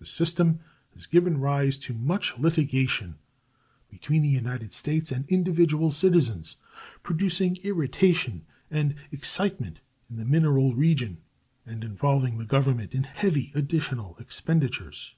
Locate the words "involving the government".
11.84-12.96